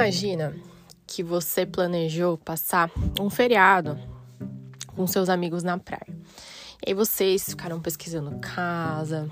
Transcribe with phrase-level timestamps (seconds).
[0.00, 0.56] imagina
[1.06, 3.98] que você planejou passar um feriado
[4.96, 6.06] com seus amigos na praia.
[6.86, 9.28] E aí vocês ficaram pesquisando casa,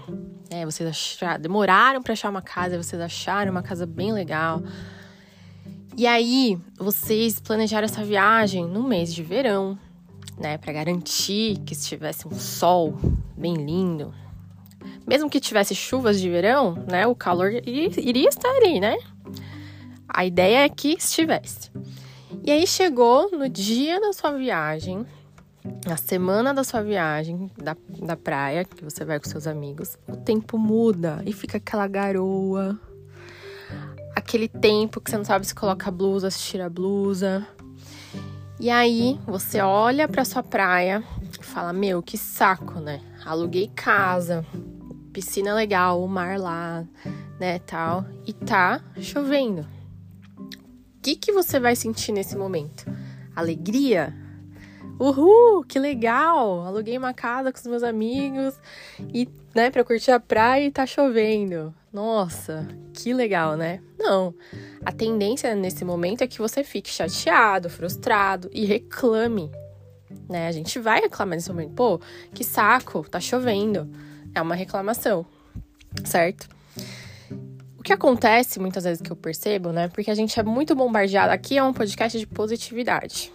[0.51, 0.67] né?
[0.67, 4.63] Vocês acharam, demoraram para achar uma casa, vocês acharam uma casa bem legal.
[5.97, 9.79] E aí vocês planejaram essa viagem no mês de verão,
[10.37, 12.95] né, para garantir que estivesse um sol
[13.37, 14.15] bem lindo.
[15.07, 18.99] Mesmo que tivesse chuvas de verão, né, o calor iria estar aí, né?
[20.09, 21.71] A ideia é que estivesse.
[22.45, 25.07] E aí chegou no dia da sua viagem,
[25.87, 30.17] na semana da sua viagem da, da praia, que você vai com seus amigos, o
[30.17, 32.79] tempo muda e fica aquela garoa.
[34.17, 37.47] Aquele tempo que você não sabe se coloca a blusa, se tira a blusa.
[38.61, 41.05] E aí você olha para sua praia
[41.41, 43.01] e fala: Meu, que saco, né?
[43.25, 44.45] Aluguei casa,
[45.13, 46.85] piscina legal, o mar lá,
[47.39, 49.67] né, tal, e tá chovendo.
[51.03, 52.85] Que que você vai sentir nesse momento?
[53.35, 54.15] Alegria?
[54.99, 56.67] Uhul, que legal!
[56.67, 58.55] Aluguei uma casa com os meus amigos
[59.15, 61.73] e, né, pra curtir a praia e tá chovendo.
[61.93, 63.81] Nossa, que legal, né?
[63.97, 64.35] Não.
[64.85, 69.53] A tendência nesse momento é que você fique chateado, frustrado e reclame.
[70.29, 70.49] Né?
[70.49, 71.75] A gente vai reclamar nesse momento.
[71.75, 72.01] Pô,
[72.35, 73.89] que saco, tá chovendo.
[74.35, 75.25] É uma reclamação,
[76.05, 76.58] certo?
[77.89, 79.89] Que acontece muitas vezes que eu percebo, né?
[79.89, 81.33] Porque a gente é muito bombardeado.
[81.33, 83.33] Aqui é um podcast de positividade.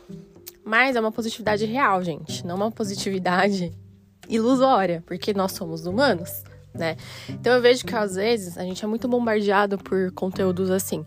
[0.64, 2.46] Mas é uma positividade real, gente.
[2.46, 3.72] Não uma positividade
[4.30, 6.98] ilusória, porque nós somos humanos né?
[7.30, 11.04] Então eu vejo que às vezes a gente é muito bombardeado por conteúdos assim.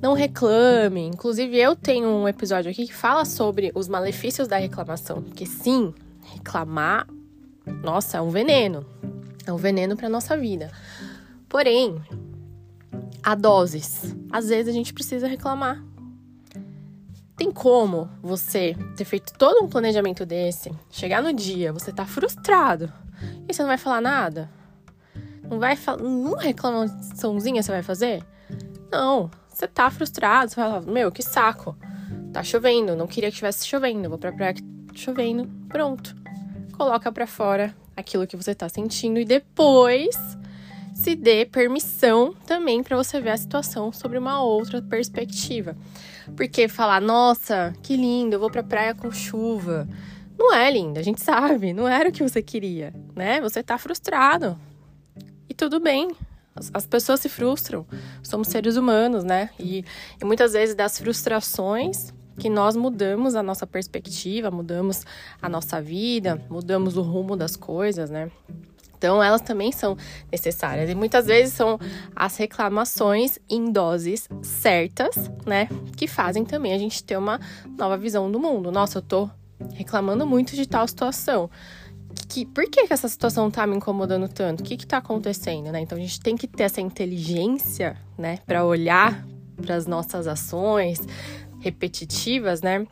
[0.00, 1.08] Não reclame.
[1.08, 5.92] Inclusive eu tenho um episódio aqui que fala sobre os malefícios da reclamação, porque sim,
[6.32, 7.08] reclamar,
[7.82, 8.86] nossa, é um veneno.
[9.44, 10.70] É um veneno para nossa vida.
[11.48, 12.00] Porém,
[13.24, 14.14] há doses.
[14.30, 15.82] Às vezes a gente precisa reclamar.
[17.36, 22.92] Tem como você ter feito todo um planejamento desse, chegar no dia, você tá frustrado
[23.48, 24.48] e você não vai falar nada?
[25.42, 26.02] Não vai falar.
[26.02, 28.22] Uma reclamaçãozinha você vai fazer?
[28.92, 29.30] Não.
[29.48, 31.76] Você tá frustrado, você vai falar, meu, que saco.
[32.32, 34.08] Tá chovendo, não queria que estivesse chovendo.
[34.08, 34.54] Vou pra praia
[34.94, 35.48] chovendo.
[35.68, 36.14] Pronto.
[36.76, 40.16] Coloca para fora aquilo que você tá sentindo e depois
[40.94, 45.76] se dê permissão também para você ver a situação sobre uma outra perspectiva.
[46.36, 49.86] Porque falar, nossa, que lindo, eu vou pra praia com chuva.
[50.38, 53.40] Não é lindo, a gente sabe, não era o que você queria, né?
[53.40, 54.58] Você tá frustrado,
[55.48, 56.10] e tudo bem.
[56.54, 57.86] As, as pessoas se frustram.
[58.22, 59.50] Somos seres humanos, né?
[59.58, 59.84] E,
[60.20, 65.04] e muitas vezes das frustrações que nós mudamos a nossa perspectiva, mudamos
[65.40, 68.30] a nossa vida, mudamos o rumo das coisas, né?
[69.04, 69.98] Então, elas também são
[70.32, 70.88] necessárias.
[70.88, 71.78] E muitas vezes são
[72.16, 75.68] as reclamações em doses certas, né?
[75.94, 77.38] Que fazem também a gente ter uma
[77.76, 78.72] nova visão do mundo.
[78.72, 79.28] Nossa, eu tô
[79.74, 81.50] reclamando muito de tal situação
[82.28, 84.60] que por que, que essa situação tá me incomodando tanto?
[84.60, 85.80] O que que tá acontecendo, né?
[85.80, 89.26] Então a gente tem que ter essa inteligência, né, para olhar
[89.60, 91.00] para as nossas ações
[91.60, 92.86] repetitivas, né?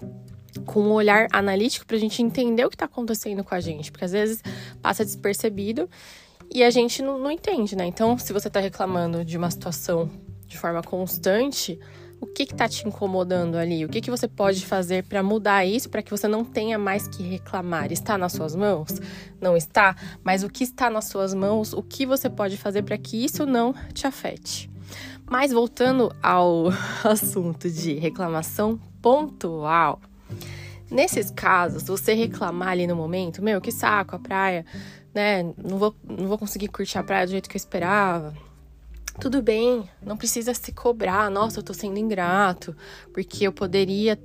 [0.66, 3.90] Com um olhar analítico para a gente entender o que está acontecendo com a gente,
[3.90, 4.42] porque às vezes
[4.80, 5.88] passa despercebido
[6.54, 7.86] e a gente não, não entende, né?
[7.86, 10.10] Então, se você está reclamando de uma situação
[10.46, 11.78] de forma constante,
[12.22, 13.84] o que está te incomodando ali?
[13.84, 17.08] O que, que você pode fazer para mudar isso, para que você não tenha mais
[17.08, 17.90] que reclamar?
[17.90, 19.00] Está nas suas mãos?
[19.40, 19.96] Não está?
[20.22, 21.72] Mas o que está nas suas mãos?
[21.72, 24.70] O que você pode fazer para que isso não te afete?
[25.28, 26.66] Mas voltando ao
[27.02, 29.98] assunto de reclamação pontual.
[30.92, 34.64] Nesses casos, você reclamar ali no momento, meu, que saco a praia,
[35.14, 35.42] né?
[35.42, 38.34] Não vou, não vou conseguir curtir a praia do jeito que eu esperava
[39.20, 41.30] tudo bem, não precisa se cobrar.
[41.30, 42.74] Nossa, eu tô sendo ingrato,
[43.12, 44.18] porque eu poderia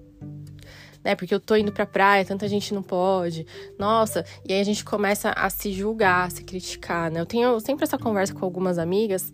[1.03, 1.15] né?
[1.15, 3.47] Porque eu tô indo pra praia, tanta gente não pode.
[3.79, 7.21] Nossa, e aí a gente começa a se julgar, a se criticar, né?
[7.21, 9.31] Eu tenho sempre essa conversa com algumas amigas,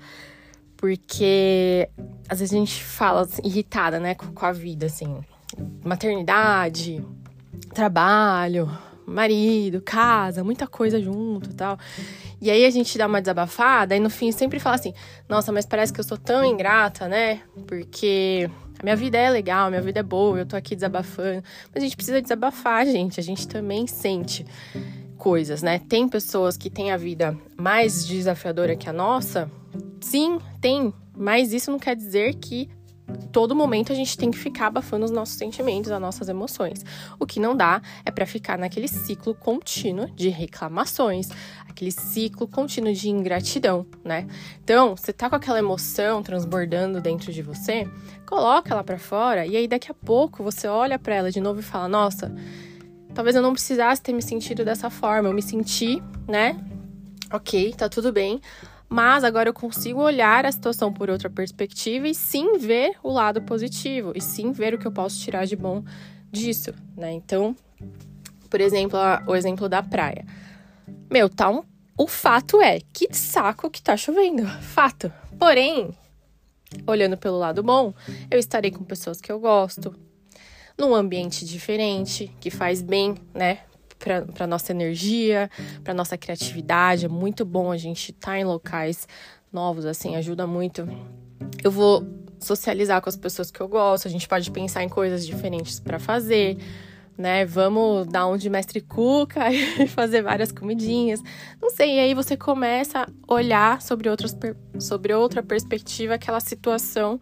[0.78, 1.90] porque
[2.30, 5.24] às vezes a gente fala irritada, né, com a vida, assim.
[5.84, 7.04] Maternidade,
[7.74, 8.70] trabalho,
[9.06, 11.78] marido, casa, muita coisa junto e tal.
[12.42, 14.94] E aí a gente dá uma desabafada e no fim sempre fala assim:
[15.28, 17.42] nossa, mas parece que eu sou tão ingrata, né?
[17.68, 21.44] Porque a minha vida é legal, minha vida é boa, eu tô aqui desabafando.
[21.74, 23.20] Mas a gente precisa desabafar, gente.
[23.20, 24.46] A gente também sente
[25.18, 25.80] coisas, né?
[25.80, 29.50] Tem pessoas que têm a vida mais desafiadora que a nossa?
[30.02, 30.94] Sim, tem.
[31.16, 32.70] Mas isso não quer dizer que
[33.32, 36.84] todo momento a gente tem que ficar abafando os nossos sentimentos, as nossas emoções.
[37.20, 41.30] O que não dá é para ficar naquele ciclo contínuo de reclamações,
[41.68, 44.28] aquele ciclo contínuo de ingratidão, né?
[44.64, 47.88] Então, você tá com aquela emoção transbordando dentro de você,
[48.26, 51.60] coloca ela para fora e aí daqui a pouco você olha para ela de novo
[51.60, 52.34] e fala: "Nossa,
[53.14, 56.58] talvez eu não precisasse ter me sentido dessa forma, eu me senti, né?
[57.32, 58.40] OK, tá tudo bem,
[58.94, 63.42] mas agora eu consigo olhar a situação por outra perspectiva e sim ver o lado
[63.42, 65.84] positivo e sim ver o que eu posso tirar de bom
[66.32, 67.12] disso, né?
[67.12, 67.56] Então,
[68.52, 70.24] por exemplo, o exemplo da praia.
[71.12, 71.64] Meu, tá um,
[71.98, 75.12] o fato é que saco que tá chovendo, fato.
[75.40, 75.90] Porém,
[76.86, 77.96] olhando pelo lado bom,
[78.30, 79.96] eu estarei com pessoas que eu gosto,
[80.78, 83.62] num ambiente diferente, que faz bem, né,
[84.04, 85.50] para nossa energia,
[85.84, 87.06] para nossa criatividade.
[87.06, 89.08] É muito bom a gente estar tá em locais
[89.52, 90.88] novos, assim, ajuda muito.
[91.64, 92.06] Eu vou
[92.40, 95.98] socializar com as pessoas que eu gosto, a gente pode pensar em coisas diferentes para
[95.98, 96.58] fazer,
[97.18, 97.46] né?
[97.46, 101.22] Vamos dar um de mestre cuca e fazer várias comidinhas.
[101.62, 104.36] Não sei, e aí você começa a olhar sobre, outros,
[104.80, 107.20] sobre outra perspectiva aquela situação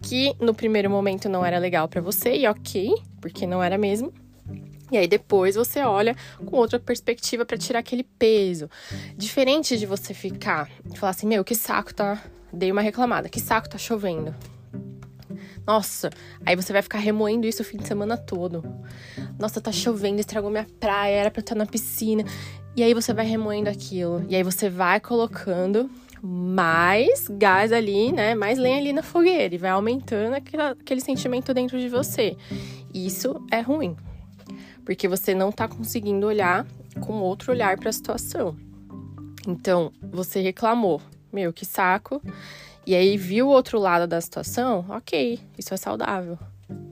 [0.00, 4.12] que no primeiro momento não era legal para você, e ok, porque não era mesmo.
[4.90, 6.14] E aí depois você olha
[6.44, 8.68] com outra perspectiva para tirar aquele peso.
[9.16, 12.22] Diferente de você ficar e falar assim: "Meu, que saco tá,
[12.52, 14.34] dei uma reclamada, que saco tá chovendo".
[15.66, 16.10] Nossa,
[16.44, 18.62] aí você vai ficar remoendo isso o fim de semana todo.
[19.38, 22.22] Nossa, tá chovendo, estragou minha praia, era eu estar na piscina.
[22.76, 24.24] E aí você vai remoendo aquilo.
[24.28, 25.90] E aí você vai colocando
[26.22, 28.34] mais gás ali, né?
[28.34, 29.54] Mais lenha ali na fogueira.
[29.54, 32.36] E vai aumentando aquele sentimento dentro de você.
[32.92, 33.96] Isso é ruim
[34.84, 36.66] porque você não está conseguindo olhar
[37.00, 38.56] com outro olhar para a situação.
[39.46, 41.00] Então, você reclamou,
[41.32, 42.22] meu, que saco,
[42.86, 46.38] e aí viu o outro lado da situação, ok, isso é saudável.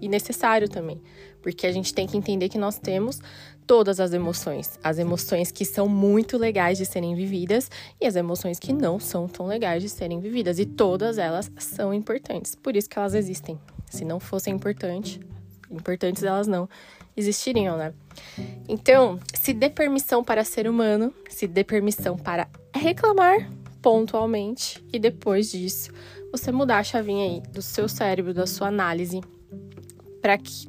[0.01, 1.01] E necessário também,
[1.41, 3.21] porque a gente tem que entender que nós temos
[3.67, 8.59] todas as emoções, as emoções que são muito legais de serem vividas e as emoções
[8.59, 12.89] que não são tão legais de serem vividas, e todas elas são importantes, por isso
[12.89, 13.59] que elas existem.
[13.87, 15.21] Se não fossem importantes,
[15.71, 16.69] importantes elas não
[17.17, 17.93] existiriam, né?
[18.69, 23.51] Então, se dê permissão para ser humano, se dê permissão para reclamar
[23.81, 25.91] pontualmente e depois disso
[26.31, 29.21] você mudar a chavinha aí do seu cérebro, da sua análise,
[30.21, 30.67] para que,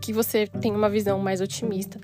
[0.00, 2.00] que você tenha uma visão mais otimista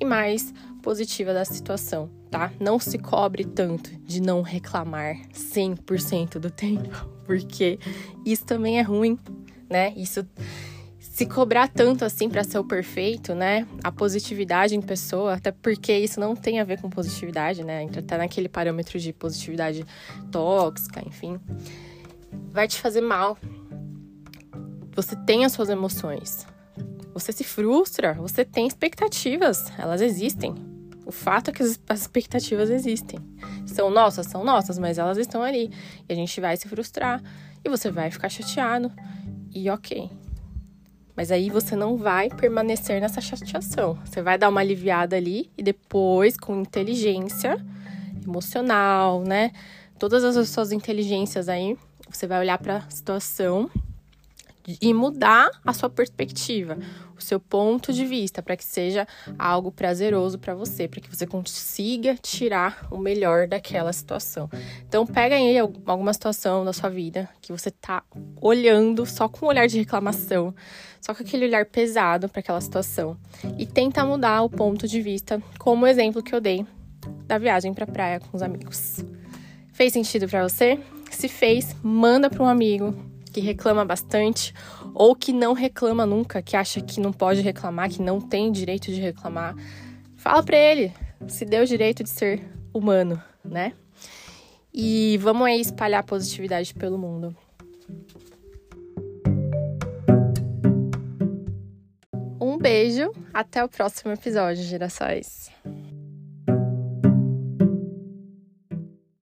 [0.00, 2.50] e mais positiva da situação, tá?
[2.58, 6.88] Não se cobre tanto de não reclamar 100% do tempo,
[7.26, 7.78] porque
[8.24, 9.18] isso também é ruim,
[9.68, 9.92] né?
[9.96, 10.26] Isso
[11.18, 13.66] se cobrar tanto assim para ser o perfeito, né?
[13.82, 17.82] A positividade em pessoa, até porque isso não tem a ver com positividade, né?
[17.82, 19.84] Entra até naquele parâmetro de positividade
[20.30, 21.40] tóxica, enfim.
[22.52, 23.36] Vai te fazer mal.
[24.94, 26.46] Você tem as suas emoções.
[27.12, 30.54] Você se frustra, você tem expectativas, elas existem.
[31.04, 33.18] O fato é que as expectativas existem.
[33.66, 35.68] São nossas, são nossas, mas elas estão ali.
[36.08, 37.20] E a gente vai se frustrar
[37.64, 38.92] e você vai ficar chateado.
[39.52, 40.08] E ok,
[41.18, 43.98] mas aí você não vai permanecer nessa chateação.
[44.04, 47.58] Você vai dar uma aliviada ali e depois, com inteligência
[48.24, 49.50] emocional, né?
[49.98, 51.76] Todas as suas inteligências aí,
[52.08, 53.68] você vai olhar para a situação
[54.80, 56.78] e mudar a sua perspectiva,
[57.18, 59.06] o seu ponto de vista, para que seja
[59.38, 64.48] algo prazeroso para você, para que você consiga tirar o melhor daquela situação.
[64.86, 68.02] Então, pega aí alguma situação da sua vida que você tá
[68.40, 70.54] olhando só com um olhar de reclamação,
[71.00, 73.16] só com aquele olhar pesado para aquela situação
[73.58, 76.66] e tenta mudar o ponto de vista, como o exemplo que eu dei
[77.26, 79.04] da viagem para praia com os amigos.
[79.72, 80.78] Fez sentido para você?
[81.10, 82.94] Se fez, manda para um amigo,
[83.30, 84.54] que reclama bastante
[84.94, 88.86] ou que não reclama nunca, que acha que não pode reclamar, que não tem direito
[88.92, 89.54] de reclamar,
[90.16, 90.92] fala para ele,
[91.26, 92.42] se deu o direito de ser
[92.72, 93.72] humano, né?
[94.72, 97.36] E vamos aí espalhar positividade pelo mundo.
[102.40, 105.50] Um beijo, até o próximo episódio, gerações.